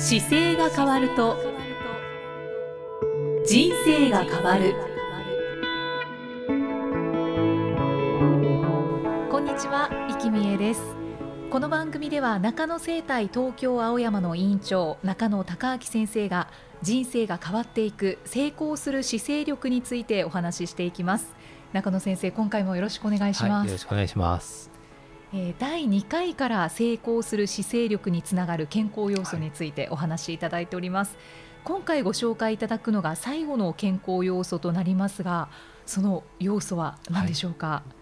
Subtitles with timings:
[0.00, 1.36] 姿勢が変わると
[3.46, 4.74] 人生が変わる。
[9.30, 10.80] こんにちは生きみえです。
[11.50, 16.48] この番組では中野生態東京青山の委員長中野孝明先生が
[16.80, 21.34] 人生が変わっていく成功する姿勢力についてお話ししていきます。
[21.74, 24.69] 中野先生今回もよろしくお願いします、はい、よろしくお願いします。
[25.32, 31.22] えー、第2回から成功する姿勢力につながる健康要素についてお話しいただいております、はい、
[31.64, 35.48] 今回ご紹介いただくのが最後の健康要素となりますが
[35.86, 37.92] その要素は何でしょうか、はい、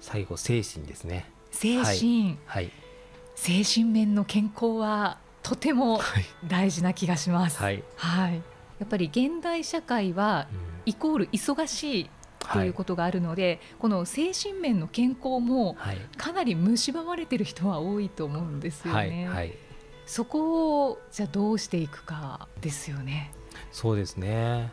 [0.00, 1.30] 最後精神ですね。
[1.50, 2.70] 精神、はい、
[3.34, 6.00] 精神面の健康はとても
[6.46, 8.40] 大事な気がします、はい、はい、や
[8.84, 10.48] っぱり現代社会は、
[10.84, 12.10] イコール忙しい
[12.52, 15.76] ということがあるので、はい、この精神面の健康も
[16.16, 19.00] かなり蝕まれてる人は多いと思うんですよね。
[19.00, 19.52] はいはい、
[20.06, 23.32] そこをじゃあどうしていくかですよね。
[23.72, 24.72] そうですね。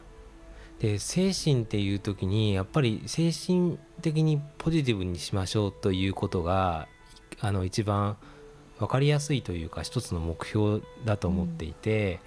[0.80, 6.88] で精神っていう時にやっぱり精神的にポジティブにしましょうということが
[7.40, 8.18] あの一番
[8.80, 12.20] 分かりやすいというか一つの目標だと思っていて、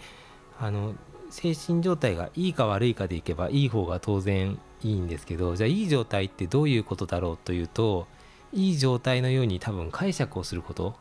[0.60, 0.94] うん、あの
[1.30, 8.06] 精神状態がいいか悪いかでいけばいい方が当然いいんですけどじゃあいい状態ってどういうことだろうというと
[8.52, 10.94] いい状態のように多分解釈をすること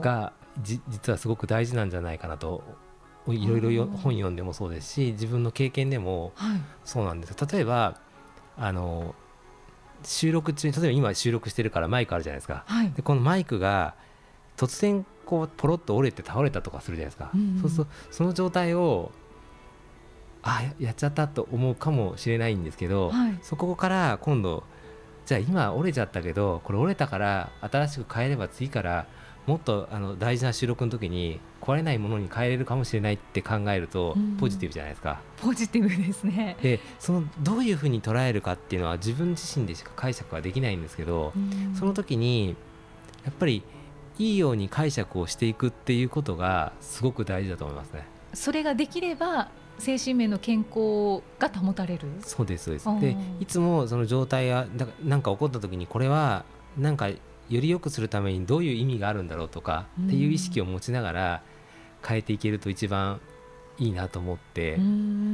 [0.00, 0.32] が
[0.88, 2.62] 実はすごく大事なんじゃないかなと
[3.28, 6.32] いろいろ本読んでもそうですし自分の経験でも
[6.84, 7.96] そうなんです、はい、例えば
[8.56, 9.14] あの
[10.02, 13.94] 収録中に例えば今収録してるからマイクあるじゃないですか、はい、でこのマイクが
[14.60, 19.10] 突然こうポロッと折れて倒れたとかするじゃないですか、うんうん、そうするとその状態を
[20.42, 24.64] あやっちゃったと思うかもしれないんですけど、はい、そこから今度
[25.24, 29.06] じゃあ今折れちゃったけどこれ折れたから新しく変えれば次から
[29.46, 35.20] もっとあの大事な収録の時に壊れないものに変えれるかもしれないって考えるとポジティブじゃないですか。
[35.40, 36.56] ポジティブですね。
[36.62, 41.32] でそのどういうふうに捉えるかっていうのは自分自身でしか解釈はできないんですけど
[41.78, 42.56] その時に
[43.24, 43.62] やっぱり
[44.20, 48.04] いいように解釈をしていくっていうことがすごく大事だと思いますね。
[48.34, 49.48] それができれば
[49.78, 52.06] 精神面の健康が保たれる？
[52.20, 53.00] そうですそうです。
[53.00, 54.66] でいつもその状態が
[55.02, 56.44] なんか起こった時にこれは
[56.76, 61.42] なんかより良くするためにどういう意味があるんだろうとかっていう意識を持ちながら
[62.06, 63.22] 変えていけると一番
[63.78, 64.78] いいなと思って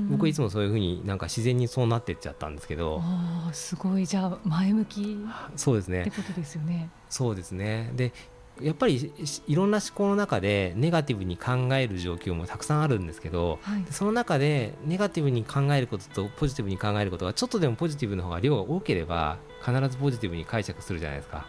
[0.09, 3.01] 僕はいつもそういうふうになんか自然にそうなってっちゃったんですけど。
[3.03, 4.07] あすごい。
[4.07, 5.19] じゃあ前向き
[5.57, 6.03] そうですね。
[6.03, 6.89] ってことですよね。
[7.11, 7.91] そうですね。
[7.97, 8.13] で
[8.61, 9.13] やっぱり
[9.47, 21.47] いろんな思考の中でネガティブに考える状況もたくさんあるんですけど、はい、その中でネガティブに考えることとポジティブに考えることがちょっとでもポジティブの方が量が多ければ必ずポジティブに解釈するじゃないですか。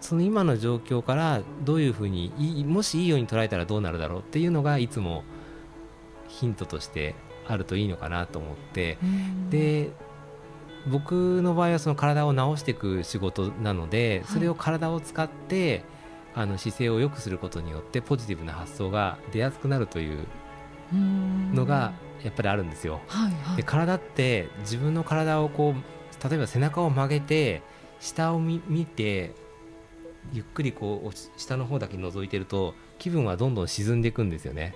[0.00, 5.24] その今の状況からどういうふうにもしいいように捉えたらどうなるだろうっていうのがいつも
[6.28, 7.14] ヒントとして
[7.46, 8.98] あるといいのかなと思って。
[9.50, 9.90] で
[10.86, 15.82] 僕の場合はその体を治していく仕事なのでそれを体を使って、
[16.34, 20.26] あの姿勢を良くすることによってポジティブな発想が出やすくなるという
[21.52, 21.92] のが
[22.24, 23.00] やっぱりあるんですよ。
[23.06, 27.62] はいはい、で体って自分の体をこう例えば背中を曲げて
[28.00, 29.32] 下を見て
[30.32, 34.74] ゆっくりこう下の方だけ覗いてると気分はどんどん沈んでいくんですよね。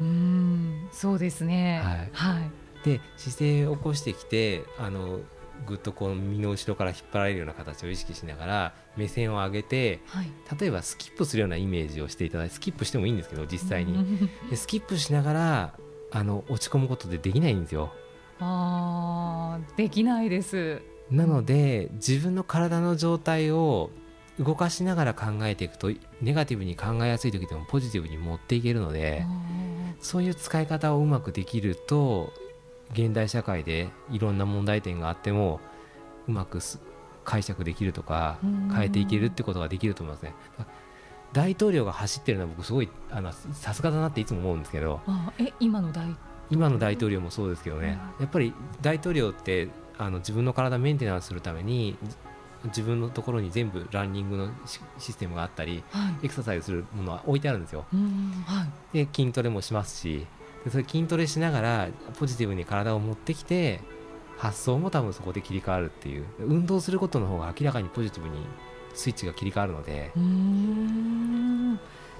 [0.00, 0.88] うん。
[0.92, 2.50] そうですね、はい、はい、
[2.84, 5.20] で姿勢を起こしてきてあの
[5.66, 14.18] ぐっとこう耳の後ろから引っ張られるような形を意識しながら目線を上げて、はい、例えばスキップするようなイメージをしていただいてスキップしてもいいんですけど実際に。
[14.50, 15.74] でスキップしながら
[16.10, 17.92] あの落ち込むことでできないんですよ。
[18.40, 20.80] あできないです。
[21.10, 23.90] なので自分の体の状態を
[24.38, 25.90] 動かしながら考えていくと
[26.20, 29.24] ネガティブに考えやすい時でもポジティブに持っていけるので
[30.00, 32.32] そういう使い方をうまくできると
[32.92, 35.60] 現代社会でいろんな問題点があっても
[36.26, 36.60] うまく
[37.24, 38.38] 解釈できるとか
[38.74, 40.34] 変えていけるってことができると思いますね。
[41.32, 45.00] 大統領が走ってるのは僕すごいあのさすがだなっていつも思うんですけど。
[45.38, 46.16] え今の大
[46.50, 49.68] 今の大統領もそうですけどね、やっぱり大統領って
[49.98, 51.98] あの自分の体メンテナンスするために
[52.64, 54.50] 自分のところに全部ランニングの
[54.98, 57.84] システムがあったり、はい、エクササイズするものは置いてあるんですよ。
[58.46, 60.26] はい、で筋トレもしますしで
[60.70, 61.88] それ筋トレしながら
[62.18, 63.80] ポジティブに体を持ってきて
[64.36, 66.24] 発想も多分そこで切り替わるっていう。
[66.40, 68.36] 運動することの方が明らかにポジティブに
[68.94, 70.12] スイッチが切り替わるので。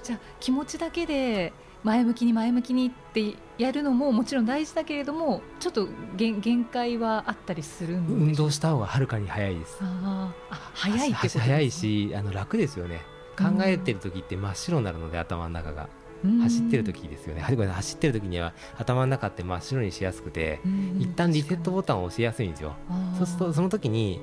[0.03, 1.53] じゃあ気持ちだけで
[1.83, 9.77] 前向きに前向きにってやるのももちろん大事だけれどもちょっと限限界はあったりする運動した方がはるかに早いです。
[9.81, 13.01] ああ早いってことです、ね、早いしあの楽ですよね。
[13.37, 15.87] 考えてる時って真っ白になるので頭の中が
[16.23, 17.41] 走ってる時ですよね。
[17.41, 20.59] 走ってる時には頭の中って真っ白にしやすくて
[20.99, 22.75] 一旦リセットボタンを押しやすいんですよ。
[23.17, 24.21] そうするとその時に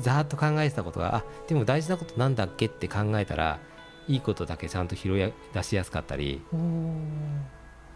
[0.00, 3.58] ざーっと考えてたことがあでも大事なことなんだっけって考えたら
[4.08, 6.42] いいことだけちゃんと拾い出しやすかったり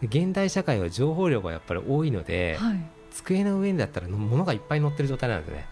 [0.02, 5.66] 現代社会は情報量がやっぱり多いので、はい、机の上にだったら物がいっぱい載ってる状態なんですね。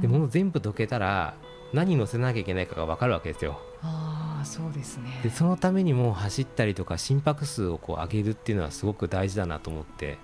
[0.00, 1.34] で物全部どけたら
[1.72, 3.60] 何載せなきゃいけないかが分かるわけですよ。
[3.82, 5.20] あそうですね。
[5.22, 10.18] でそのためにも走ったりとか心拍数をこう上げるっていうのはすごく大事だなと思って。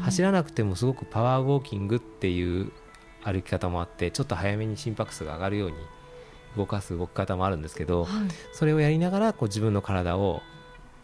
[0.00, 2.72] 走らなくてもすごくパワーウォーキングっていう
[3.22, 5.76] 歩き方もあってちょっと早めに心拍数が上がるように
[6.56, 8.10] 動かす動き方もあるんですけど、はい、
[8.52, 10.42] それをやりながらこう自分の体を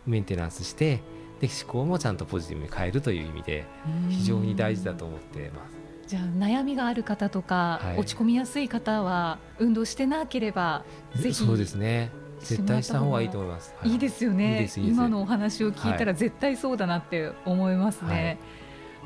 [0.07, 1.03] メンテナンスして
[1.41, 3.65] で思考もちゃんとポジティブに変えるという意味で
[4.11, 5.90] 非常に大事だと思ってます。
[6.11, 10.85] じゃあ悩みがある方とか、はい、落ち込みやすい方は運動してなければ
[11.15, 12.11] ぜひそうですね。
[12.41, 13.73] 絶対した方がいいと思います。
[13.79, 14.69] はい、いいですよね。
[14.77, 18.39] 今のお話を聞いたら絶対そうだなって思いますね。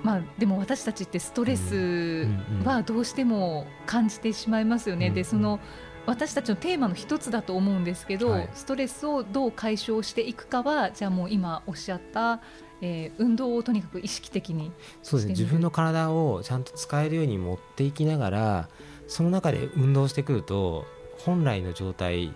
[0.03, 2.27] まあ、でも私たちってストレス
[2.65, 5.11] はどうしても感じてしまいますよね。
[5.11, 5.61] でその
[6.07, 12.41] 私たちのテーマの一つだと思うんですけど、はい、ストレスをどう解消していくかはじゃあもう今おっしゃった、
[12.81, 14.73] えー、運動をとにかく意識的に
[15.03, 15.31] そうですね。
[15.33, 18.69] 自分の体をちゃんと使えるように持っていきながら
[19.09, 20.87] その中で運動してくると
[21.19, 22.35] 本来の状態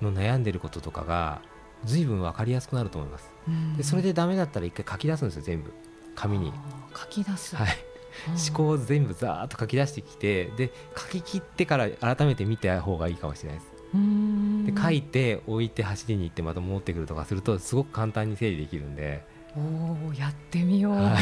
[0.00, 1.40] の悩んでることとかが
[1.84, 3.30] 随分分かりやすくなると思います。
[3.76, 5.72] でそれでダメだったら一回書き出すんですよ全部。
[6.14, 6.52] 紙に。
[6.96, 7.68] 書き出す、はい。
[8.48, 13.74] 思考を全部ざーっと書き出してきてで書き切ってから改めて見た方がいいかもしれないです。
[14.66, 19.24] で書いて置いて走りに行ってまた戻ってくるとかするとすごく簡単に整理できるんで
[19.56, 21.16] おやってみよう、はい、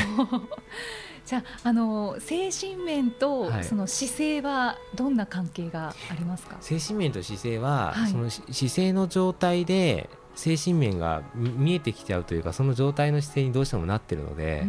[1.27, 14.67] じゃああの精神面とその姿勢はどんな関係がありますか、精神面と姿勢は、はい、その姿勢の状態で精神面が見えてきちゃうというかその状態の姿勢にどうしてもなってるので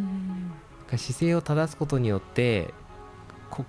[0.98, 2.74] 姿勢を正すことによって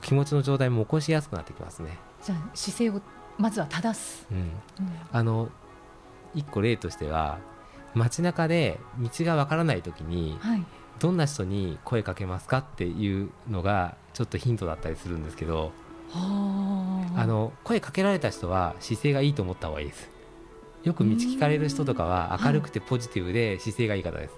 [0.03, 1.99] 気持ちの状態も起こしやすくなってきますね。
[2.25, 3.01] じゃあ姿勢を
[3.39, 4.49] まずは正す、うん、うん、
[5.13, 5.51] あの
[6.35, 7.39] 一個例としては
[7.95, 10.65] 街中で道がわからない時に、はい、
[10.99, 15.73] どんな人に声かけますかっていうのがちょっとヒントだったりするんですけど
[16.13, 17.27] あ。
[17.27, 20.11] の声かけられた人は姿勢がいいと思った方がいいです。
[20.85, 24.35] よく道聞かれる人とかは明るくてポジティブで姿勢がいい方です、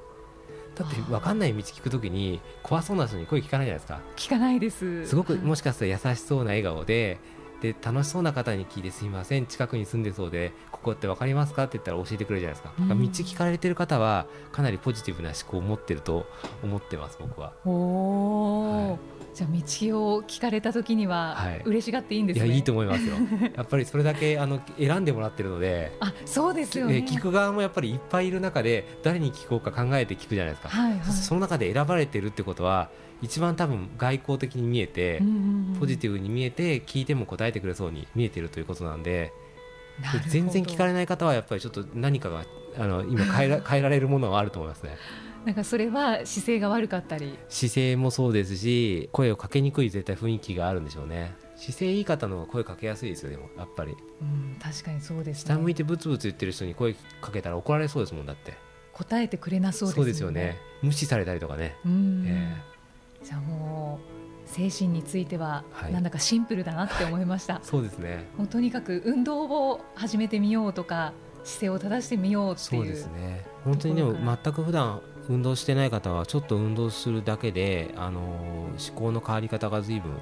[0.76, 4.00] だって分かんない道聞くときに怖そうな人に声聞かないじゃないですか。
[4.14, 5.06] 聞かないです。
[5.06, 7.18] すごくもしかしたら優しそうな笑顔で
[7.60, 16.26] で楽しそうな方に聞いてすみません近くに住んでそうでここって分かりますかって言ったら教えてくれるじゃないですか,、道聞かれてる方はかなりポジティブな思考を持ってると
[16.62, 17.52] 思ってます僕は。
[17.64, 21.36] おはいじゃあ道を聞かれた時には
[21.66, 23.16] 嬉しがっていいんです、ねい、やいいと思いますよ。
[23.54, 27.04] やっぱりそれだけあの選んでもらってるので、あそうですよね。
[27.06, 30.70] 聞く側もやっぱりいっぱいいる中で誰に聞こうか考えて聞くじゃないですか。
[30.70, 32.88] はいはい、その中で選ばれてるってことは
[33.20, 35.20] 一番多分外交的に見えて、
[35.78, 39.34] ポジティブに見えて聞いても答えてくれそうに見えてるということなんで。
[40.28, 42.44] 全然聞かれない方はやっぱりちょっと何かが
[42.78, 44.96] あの今変えら 変えられるものはあると思いますね。
[45.46, 47.38] なんかそれは姿勢が悪かったり。
[47.48, 51.36] 姿勢もそうですし声をかけにくい絶対雰囲気があるんでしょうね。
[51.54, 53.96] 姿勢いい方の方が声かけやすいですよでもやっぱり。
[54.20, 58.54] うん確かにそうです、ね、下向いてブツブツ言ってる人に声かけたら怒られそうですもんだって。
[58.92, 60.58] 答えてくれなそうです、ね、そうですよね。
[60.82, 61.76] 無視されたりとかね。
[61.86, 68.26] うん、えー、じゃあもう精神についてはなんだかシンプルだなって思いました、はい、そうですね。
[68.36, 71.12] もうとにかく運動を始めてみようとか
[71.46, 72.82] 姿勢を正してみようっていう。
[72.82, 73.46] そうですね。
[73.64, 80.12] 本当にでも全く普段運動してない方はちょっと運動するだけで、あの思考の変わり方が随分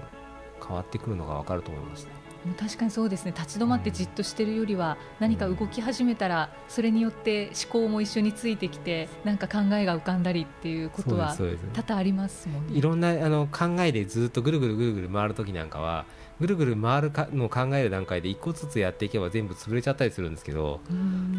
[0.66, 2.23] 変わってくるのが分かると思いますね。
[2.58, 3.32] 確かにそうですね。
[3.36, 11.34] 立ち止まってじっとしてるよりは、何か動き始めたらそれによって思考も一緒についてきてなんか考えが浮かんだりっていうことは
[11.72, 12.74] 多々ありますもんね。
[12.74, 16.04] いろんなあの考えでずっとぐるぐるぐるぐる回る時なんかは
[16.40, 20.80] ぐるぐる回るかの考える段階で一個ずつやっていけば全部潰れちゃったりするんですけど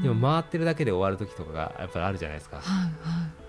[0.01, 2.57] でも回ってるだけで終わる時とかがやっぱりあるじゃないですか。
[2.57, 3.45] はいはい。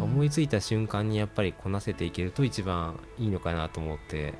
[0.00, 4.32] 思いついた瞬間にやっぱりこなせていけると一番いいのかなと思って、はい、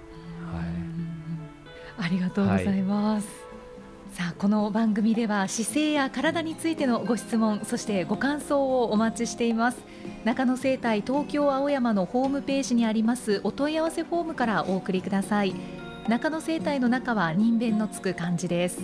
[1.99, 3.33] ありがとうございます、は
[4.13, 9.79] い、さあこの番組では姿勢や体についてのご質問そしてご感想をお待ちしています。
[10.25, 15.55] 中野生態東京青山のホームページにありますお問い合わせフォームからお送りください。
[16.09, 18.81] 中野生態の中は人弁のつく漢字です。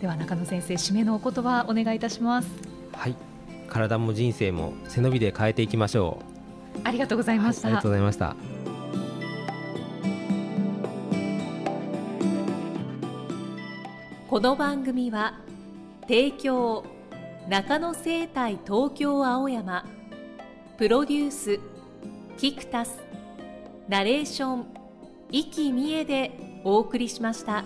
[0.00, 2.48] では中野先生締めのお言葉お願いいたします。
[2.92, 3.16] はい。
[3.68, 6.36] 体も人生も背伸びで変えていきましょう。
[6.84, 8.55] ありがとうございました、はい、ありがとうございました
[14.36, 15.40] この番組は
[16.02, 16.84] 提供
[17.48, 19.86] 中野生態東京青山
[20.76, 21.58] プロデュース
[22.36, 23.00] キクタス
[23.88, 24.66] ナレーション
[25.32, 27.64] 生きみえでお送りしました。